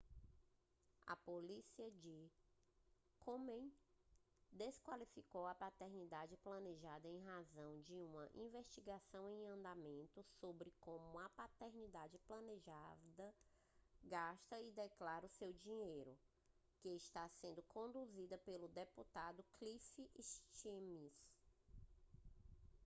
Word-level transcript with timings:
a 1.05 1.15
política 1.15 1.91
de 1.91 2.25
komen 3.19 3.71
desqualificou 4.51 5.45
a 5.45 5.53
paternidade 5.53 6.35
planejada 6.37 7.07
em 7.07 7.21
razão 7.23 7.79
de 7.81 7.93
uma 8.01 8.27
investigação 8.33 9.29
em 9.29 9.45
andamento 9.45 10.23
sobre 10.39 10.73
como 10.79 11.19
a 11.19 11.29
paternidade 11.29 12.17
planejada 12.25 13.31
gasta 14.05 14.59
e 14.59 14.71
declara 14.71 15.27
seu 15.27 15.53
dinheiro 15.53 16.17
que 16.79 16.89
está 16.95 17.29
sendo 17.29 17.61
conduzida 17.67 18.39
pelo 18.39 18.67
deputado 18.69 19.43
cliff 19.59 20.09
stearns 20.19 21.13